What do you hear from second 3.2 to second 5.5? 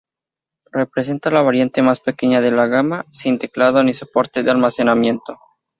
teclado ni soporte de almacenamiento.